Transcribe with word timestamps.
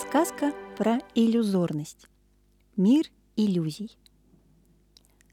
Сказка 0.00 0.54
про 0.78 0.98
иллюзорность. 1.14 2.08
Мир 2.74 3.04
иллюзий. 3.36 3.98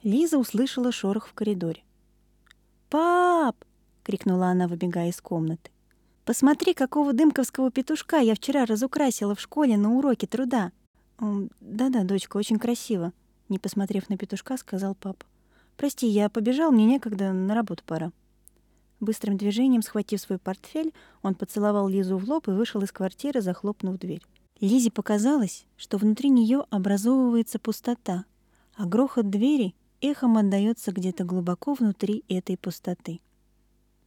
Лиза 0.03 0.37
услышала 0.37 0.91
шорох 0.91 1.27
в 1.27 1.33
коридоре. 1.33 1.83
«Пап!»— 2.89 3.55
крикнула 4.03 4.47
она, 4.47 4.67
выбегая 4.67 5.09
из 5.09 5.21
комнаты. 5.21 5.71
«Посмотри, 6.25 6.73
какого 6.73 7.13
дымковского 7.13 7.71
петушка 7.71 8.17
я 8.17 8.35
вчера 8.35 8.65
разукрасила 8.65 9.35
в 9.35 9.39
школе 9.39 9.77
на 9.77 9.93
уроке 9.93 10.27
труда!» 10.27 10.73
«Да-да, 11.61 12.03
дочка, 12.03 12.35
очень 12.35 12.59
красиво»,— 12.59 13.13
не 13.49 13.59
посмотрев 13.59 14.09
на 14.09 14.17
петушка, 14.17 14.57
сказал 14.57 14.95
папа. 14.95 15.25
«Прости, 15.77 16.07
я 16.07 16.27
побежал, 16.27 16.71
мне 16.71 16.85
некогда, 16.85 17.31
на 17.31 17.55
работу 17.55 17.83
пора». 17.85 18.11
Быстрым 18.99 19.37
движением, 19.37 19.81
схватив 19.81 20.19
свой 20.19 20.39
портфель, 20.39 20.93
он 21.21 21.35
поцеловал 21.35 21.87
Лизу 21.87 22.17
в 22.17 22.29
лоб 22.29 22.49
и 22.49 22.51
вышел 22.51 22.81
из 22.81 22.91
квартиры, 22.91 23.39
захлопнув 23.41 23.97
дверь. 23.97 24.23
Лизе 24.59 24.89
показалось, 24.89 25.65
что 25.75 25.97
внутри 25.97 26.29
нее 26.29 26.65
образовывается 26.71 27.59
пустота, 27.59 28.25
а 28.75 28.85
грохот 28.85 29.29
двери 29.29 29.75
эхом 30.01 30.37
отдаётся 30.37 30.91
где-то 30.91 31.23
глубоко 31.25 31.73
внутри 31.73 32.23
этой 32.27 32.57
пустоты. 32.57 33.19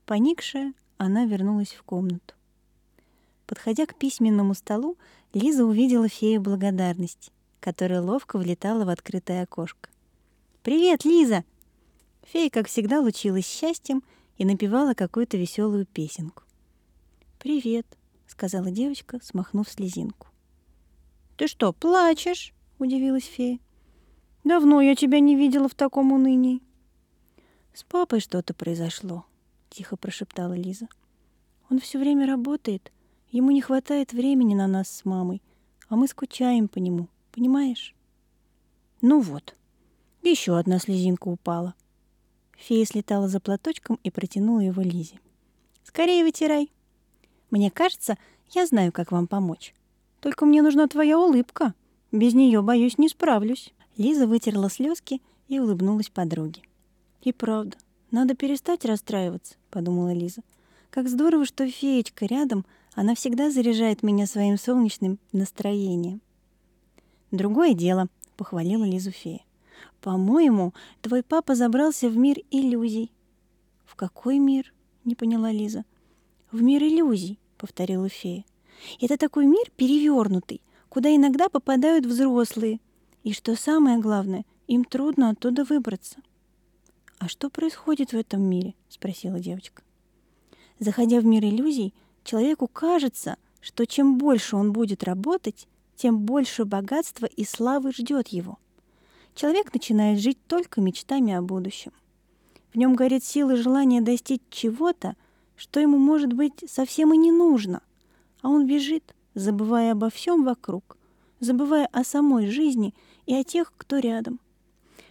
Поникшая, 0.06 0.74
она 0.98 1.24
вернулась 1.24 1.72
в 1.72 1.82
комнату. 1.84 2.34
Подходя 3.46 3.86
к 3.86 3.96
письменному 3.96 4.54
столу, 4.54 4.96
Лиза 5.32 5.64
увидела 5.64 6.08
фею 6.08 6.40
благодарности, 6.40 7.30
которая 7.60 8.00
ловко 8.00 8.36
влетала 8.36 8.84
в 8.84 8.88
открытое 8.88 9.42
окошко. 9.42 9.90
«Привет, 10.62 11.04
Лиза!» 11.04 11.44
Фея, 12.24 12.50
как 12.50 12.68
всегда, 12.68 13.00
лучилась 13.00 13.46
счастьем 13.46 14.02
и 14.36 14.44
напевала 14.44 14.94
какую-то 14.94 15.36
веселую 15.36 15.86
песенку. 15.86 16.42
«Привет»,— 17.38 17.86
сказала 18.26 18.70
девочка, 18.70 19.20
смахнув 19.22 19.68
слезинку. 19.68 20.29
«Ты 21.40 21.46
что, 21.46 21.72
плачешь?»— 21.72 22.52
удивилась 22.78 23.24
фея. 23.24 23.60
«Давно 24.44 24.82
я 24.82 24.94
тебя 24.94 25.20
не 25.20 25.36
видела 25.36 25.70
в 25.70 25.74
таком 25.74 26.12
унынии». 26.12 26.60
«С 27.72 27.82
папой 27.82 28.20
что-то 28.20 28.52
произошло»,— 28.52 29.24
тихо 29.70 29.96
прошептала 29.96 30.52
Лиза. 30.52 30.86
«Он 31.70 31.78
все 31.78 31.98
время 31.98 32.26
работает, 32.26 32.92
ему 33.30 33.52
не 33.52 33.62
хватает 33.62 34.12
времени 34.12 34.54
на 34.54 34.66
нас 34.66 34.90
с 34.90 35.06
мамой, 35.06 35.40
а 35.88 35.96
мы 35.96 36.08
скучаем 36.08 36.68
по 36.68 36.76
нему, 36.76 37.08
понимаешь?» 37.32 37.94
«Ну 39.00 39.22
вот, 39.22 39.56
еще 40.22 40.58
одна 40.58 40.78
слезинка 40.78 41.28
упала». 41.28 41.74
Фея 42.58 42.84
слетала 42.84 43.28
за 43.28 43.40
платочком 43.40 43.98
и 44.02 44.10
протянула 44.10 44.60
его 44.60 44.82
Лизе. 44.82 45.18
«Скорее 45.84 46.22
вытирай. 46.22 46.70
Мне 47.50 47.70
кажется, 47.70 48.18
я 48.50 48.66
знаю, 48.66 48.92
как 48.92 49.10
вам 49.10 49.26
помочь. 49.26 49.74
Только 50.20 50.44
мне 50.44 50.62
нужна 50.62 50.86
твоя 50.86 51.18
улыбка. 51.18 51.74
Без 52.12 52.34
нее, 52.34 52.62
боюсь, 52.62 52.98
не 52.98 53.08
справлюсь». 53.08 53.72
Лиза 53.96 54.26
вытерла 54.26 54.70
слезки 54.70 55.20
и 55.48 55.58
улыбнулась 55.58 56.08
подруге. 56.08 56.62
«И 57.22 57.32
правда, 57.32 57.76
надо 58.10 58.34
перестать 58.34 58.84
расстраиваться»,— 58.84 59.56
подумала 59.70 60.12
Лиза. 60.12 60.42
«Как 60.90 61.08
здорово, 61.08 61.44
что 61.44 61.68
феечка 61.68 62.24
рядом, 62.26 62.64
она 62.94 63.14
всегда 63.14 63.50
заряжает 63.50 64.02
меня 64.02 64.26
своим 64.26 64.56
солнечным 64.56 65.18
настроением». 65.32 66.20
«Другое 67.30 67.74
дело»,— 67.74 68.08
похвалила 68.36 68.84
Лизу 68.84 69.10
фея. 69.10 69.44
«По-моему, 70.00 70.72
твой 71.02 71.22
папа 71.22 71.54
забрался 71.54 72.08
в 72.08 72.16
мир 72.16 72.38
иллюзий». 72.50 73.12
«В 73.84 73.96
какой 73.96 74.38
мир?»— 74.38 74.72
не 75.04 75.14
поняла 75.14 75.52
Лиза. 75.52 75.84
«В 76.50 76.62
мир 76.62 76.82
иллюзий»,— 76.82 77.38
повторила 77.58 78.08
фея. 78.08 78.44
«Это 79.00 79.16
такой 79.16 79.46
мир 79.46 79.70
перевернутый, 79.76 80.62
куда 80.88 81.14
иногда 81.14 81.48
попадают 81.48 82.06
взрослые. 82.06 82.80
И 83.22 83.32
что 83.32 83.56
самое 83.56 83.98
главное, 83.98 84.44
им 84.66 84.84
трудно 84.84 85.30
оттуда 85.30 85.64
выбраться». 85.64 86.16
«А 87.18 87.28
что 87.28 87.50
происходит 87.50 88.12
в 88.12 88.16
этом 88.16 88.42
мире?»— 88.42 88.74
спросила 88.88 89.38
девочка. 89.38 89.82
Заходя 90.78 91.20
в 91.20 91.24
мир 91.26 91.44
иллюзий, 91.44 91.92
человеку 92.24 92.66
кажется, 92.66 93.36
что 93.60 93.86
чем 93.86 94.16
больше 94.16 94.56
он 94.56 94.72
будет 94.72 95.04
работать, 95.04 95.68
тем 95.96 96.20
больше 96.20 96.64
богатства 96.64 97.26
и 97.26 97.44
славы 97.44 97.92
ждет 97.92 98.28
его— 98.28 98.58
человек 99.34 99.72
начинает 99.72 100.20
жить 100.20 100.38
только 100.46 100.80
мечтами 100.80 101.32
о 101.32 101.42
будущем. 101.42 101.92
В 102.72 102.78
нем 102.78 102.94
горит 102.94 103.24
сила 103.24 103.56
желания 103.56 104.00
достичь 104.00 104.42
чего-то, 104.50 105.16
что 105.56 105.80
ему, 105.80 105.98
может 105.98 106.32
быть, 106.32 106.64
совсем 106.68 107.12
и 107.12 107.16
не 107.16 107.32
нужно, 107.32 107.82
а 108.42 108.48
он 108.48 108.66
бежит, 108.66 109.14
забывая 109.34 109.92
обо 109.92 110.10
всем 110.10 110.44
вокруг, 110.44 110.96
забывая 111.40 111.86
о 111.92 112.04
самой 112.04 112.48
жизни 112.48 112.94
и 113.26 113.34
о 113.34 113.44
тех, 113.44 113.72
кто 113.76 113.98
рядом. 113.98 114.40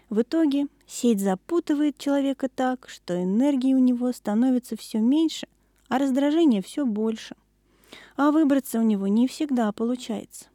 В 0.09 0.21
итоге 0.21 0.67
сеть 0.87 1.21
запутывает 1.21 1.97
человека 1.97 2.49
так, 2.49 2.89
что 2.89 3.21
энергии 3.21 3.73
у 3.73 3.79
него 3.79 4.11
становится 4.11 4.75
все 4.75 4.99
меньше, 4.99 5.47
а 5.87 5.99
раздражение 5.99 6.61
все 6.61 6.85
больше. 6.85 7.35
А 8.15 8.31
выбраться 8.31 8.79
у 8.79 8.83
него 8.83 9.07
не 9.07 9.27
всегда 9.27 9.71
получается. 9.71 10.45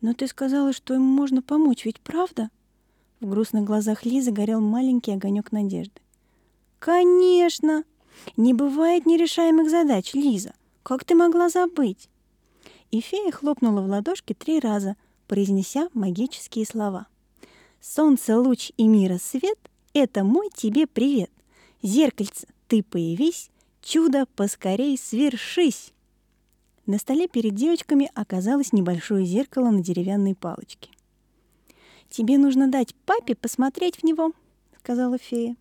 «Но 0.00 0.14
ты 0.14 0.26
сказала, 0.26 0.72
что 0.72 0.94
ему 0.94 1.04
можно 1.04 1.42
помочь, 1.42 1.84
ведь 1.84 2.00
правда?» 2.00 2.50
В 3.20 3.28
грустных 3.28 3.64
глазах 3.64 4.06
Лизы 4.06 4.30
горел 4.30 4.60
маленький 4.60 5.12
огонек 5.12 5.52
надежды. 5.52 6.00
«Конечно! 6.78 7.84
Не 8.36 8.54
бывает 8.54 9.06
нерешаемых 9.06 9.70
задач, 9.70 10.14
Лиза. 10.14 10.54
Как 10.82 11.04
ты 11.04 11.14
могла 11.14 11.48
забыть?» 11.48 12.08
И 12.90 13.00
фея 13.00 13.30
хлопнула 13.30 13.82
в 13.82 13.86
ладошки 13.86 14.34
три 14.34 14.60
раза, 14.60 14.96
произнеся 15.26 15.88
магические 15.94 16.66
слова. 16.66 17.06
«Солнце, 17.80 18.38
луч 18.38 18.72
и 18.76 18.86
мира 18.86 19.18
свет— 19.18 19.58
это 19.94 20.24
мой 20.24 20.50
тебе 20.54 20.86
привет. 20.86 21.30
Зеркальце, 21.82 22.48
ты 22.68 22.82
появись, 22.82 23.50
чудо 23.82 24.26
поскорей 24.36 24.98
свершись!» 24.98 25.92
На 26.86 26.98
столе 26.98 27.28
перед 27.28 27.54
девочками 27.54 28.10
оказалось 28.14 28.72
небольшое 28.72 29.24
зеркало 29.24 29.70
на 29.70 29.80
деревянной 29.80 30.34
палочке. 30.34 30.90
«Тебе 32.08 32.36
нужно 32.36 32.68
дать 32.68 32.94
папе 33.06 33.36
посмотреть 33.36 33.98
в 33.98 34.02
него»,— 34.02 34.32
сказала 34.80 35.16
фея. 35.16 35.56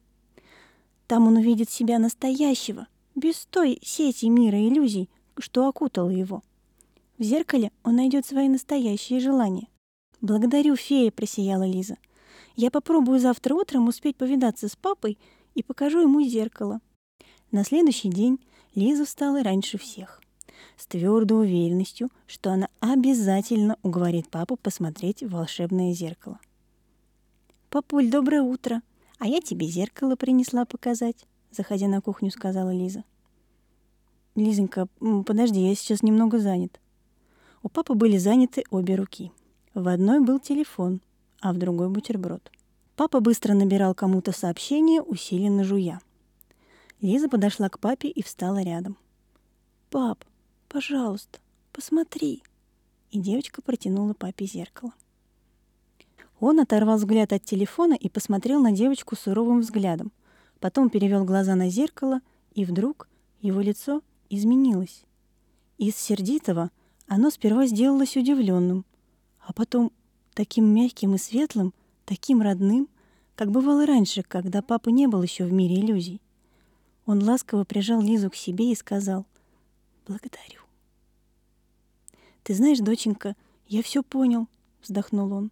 «Там 1.06 1.28
он 1.28 1.38
увидит 1.38 1.70
себя 1.70 2.00
настоящего, 2.00 2.88
без 3.20 3.46
той 3.46 3.80
сети 3.84 4.26
мира 4.28 4.58
иллюзий, 4.58 5.10
что 5.38 5.68
окутала 5.68 6.10
его. 6.10 6.44
В 7.18 7.24
зеркале 7.24 7.72
он 7.84 7.96
найдет 7.96 8.26
свои 8.26 8.48
настоящие 8.48 9.20
желания». 9.20 9.68
«Благодарю, 10.22 10.76
фея»,— 10.76 11.12
просияла 11.16 11.68
Лиза. 11.68 11.98
«Я 12.56 12.72
попробую 12.72 13.20
завтра 13.20 13.54
утром 13.54 13.88
успеть 13.88 14.18
повидаться 14.18 14.68
с 14.68 14.76
папой 14.76 15.18
и 15.56 15.64
покажу 15.64 16.02
ему 16.02 16.22
зеркало». 16.22 16.82
На 17.52 17.64
следующий 17.64 18.10
день 18.10 18.40
Лиза 18.76 19.06
встала 19.06 19.44
раньше 19.44 19.78
всех 19.78 20.22
с 20.78 20.86
твердой 20.88 21.40
уверенностью, 21.40 22.10
что 22.28 22.52
она 22.52 22.70
обязательно 22.80 23.78
уговорит 23.84 24.30
папу 24.30 24.56
посмотреть 24.56 25.24
в 25.24 25.30
волшебное 25.30 25.94
зеркало. 25.94 26.40
«Папуль, 27.70 28.10
доброе 28.10 28.42
утро! 28.42 28.82
А 29.20 29.28
я 29.28 29.42
тебе 29.42 29.68
зеркало 29.68 30.16
принесла 30.16 30.66
показать»,— 30.66 31.26
заходя 31.52 31.88
на 31.88 32.02
кухню, 32.02 32.32
сказала 32.32 32.74
Лиза. 32.74 33.04
«Лизонька, 34.40 34.88
подожди, 35.26 35.68
я 35.68 35.76
сейчас 35.76 36.02
немного 36.04 36.40
занят». 36.40 36.80
У 37.62 37.70
папы 37.70 37.94
были 37.94 38.18
заняты 38.18 38.64
обе 38.70 38.96
руки. 38.96 39.32
В 39.74 39.88
одной 39.88 40.20
был 40.22 40.40
телефон, 40.40 41.02
а 41.42 41.54
в 41.54 41.58
другой 41.58 41.90
бутерброд. 41.90 42.52
Папа 42.96 43.20
быстро 43.20 43.54
набирал 43.54 43.94
кому-то 43.94 44.32
сообщение, 44.32 45.02
усиленно 45.02 45.64
жуя. 45.64 46.00
Лиза 47.02 47.30
подошла 47.30 47.70
к 47.70 47.80
папе 47.80 48.10
и 48.10 48.24
встала 48.24 48.62
рядом. 48.62 48.98
«Пап, 49.90 50.24
Пожалуйста, 50.70 51.40
посмотри. 51.74 52.44
И 53.10 53.20
девочка 53.20 53.64
протянула 53.64 54.14
папе 54.14 54.46
зеркало. 54.46 54.94
Он 56.40 56.60
оторвал 56.60 56.98
взгляд 56.98 57.34
от 57.34 57.44
телефона 57.44 57.96
и 57.96 58.08
посмотрел 58.08 58.62
на 58.62 58.72
девочку 58.72 59.16
суровым 59.16 59.62
взглядом. 59.62 60.12
Потом 60.60 60.92
перевел 60.92 61.26
глаза 61.26 61.56
на 61.56 61.72
зеркало, 61.72 62.22
и 62.54 62.66
вдруг 62.66 63.10
его 63.42 63.62
лицо 63.62 64.04
изменилось. 64.30 65.04
Из 65.78 65.96
сердитого 65.96 66.72
оно 67.08 67.30
сперва 67.30 67.66
сделалось 67.66 68.18
удивленным, 68.18 68.86
а 69.40 69.54
потом 69.54 69.92
таким 70.34 70.66
мягким 70.66 71.16
и 71.16 71.18
светлым, 71.18 71.74
таким 72.06 72.42
родным, 72.42 72.88
как 73.36 73.52
бывало 73.52 73.86
раньше, 73.86 74.24
когда 74.24 74.62
папа 74.62 74.90
не 74.90 75.08
был 75.08 75.24
еще 75.24 75.46
в 75.46 75.54
мире 75.54 75.80
иллюзий. 75.80 76.22
Он 77.06 77.24
ласково 77.24 77.64
прижал 77.64 78.02
Лизу 78.02 78.30
к 78.30 78.36
себе 78.36 78.72
и 78.72 78.76
сказал 78.76 79.26
«Благодарю». 80.08 80.62
«Ты 82.44 82.54
знаешь, 82.54 82.80
доченька, 82.80 83.36
я 83.68 83.82
все 83.82 84.04
понял»,— 84.04 84.48
вздохнул 84.84 85.32
он. 85.34 85.52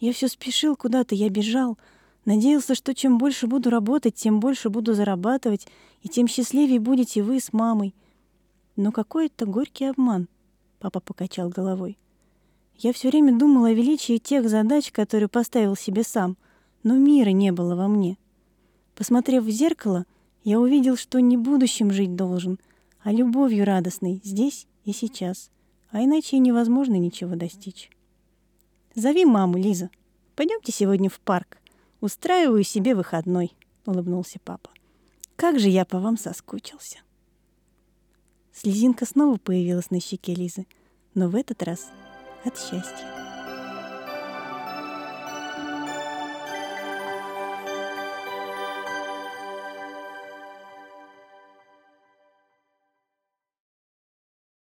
«Я 0.00 0.12
все 0.12 0.28
спешил 0.28 0.76
куда-то, 0.76 1.14
я 1.14 1.28
бежал. 1.28 1.78
Надеялся, 2.24 2.74
что 2.74 2.94
чем 2.94 3.18
больше 3.18 3.46
буду 3.46 3.70
работать, 3.70 4.14
тем 4.14 4.40
больше 4.40 4.70
буду 4.70 4.94
зарабатывать, 4.94 5.68
и 6.02 6.08
тем 6.08 6.28
счастливее 6.28 6.80
будете 6.80 7.22
вы 7.22 7.40
с 7.40 7.52
мамой. 7.52 7.94
Но 8.78 8.92
какой 8.92 9.26
это 9.26 9.44
горький 9.44 9.86
обман. 9.86 10.28
Папа 10.78 11.00
покачал 11.00 11.48
головой. 11.48 11.98
Я 12.76 12.92
все 12.92 13.08
время 13.08 13.36
думал 13.36 13.64
о 13.64 13.72
величии 13.72 14.18
тех 14.18 14.48
задач, 14.48 14.92
которые 14.92 15.28
поставил 15.28 15.74
себе 15.74 16.04
сам, 16.04 16.36
но 16.84 16.94
мира 16.94 17.30
не 17.30 17.50
было 17.50 17.74
во 17.74 17.88
мне. 17.88 18.16
Посмотрев 18.94 19.42
в 19.42 19.50
зеркало, 19.50 20.06
я 20.44 20.60
увидел, 20.60 20.96
что 20.96 21.20
не 21.20 21.36
будущим 21.36 21.90
жить 21.90 22.14
должен, 22.14 22.60
а 23.02 23.10
любовью 23.10 23.64
радостной 23.64 24.20
здесь 24.22 24.68
и 24.84 24.92
сейчас. 24.92 25.50
А 25.90 26.00
иначе 26.04 26.38
невозможно 26.38 26.94
ничего 26.94 27.34
достичь. 27.34 27.90
Зови 28.94 29.24
маму, 29.24 29.58
Лиза. 29.58 29.90
Пойдемте 30.36 30.70
сегодня 30.70 31.10
в 31.10 31.18
парк. 31.18 31.58
Устраиваю 32.00 32.62
себе 32.62 32.94
выходной, 32.94 33.56
улыбнулся 33.86 34.38
папа. 34.44 34.70
Как 35.34 35.58
же 35.58 35.68
я 35.68 35.84
по 35.84 35.98
вам 35.98 36.16
соскучился. 36.16 36.98
Слезинка 38.60 39.06
снова 39.06 39.36
появилась 39.36 39.92
на 39.92 40.00
щеке 40.00 40.34
Лизы, 40.34 40.66
но 41.14 41.28
в 41.28 41.36
этот 41.36 41.62
раз 41.62 41.86
от 42.44 42.58
счастья. 42.58 43.17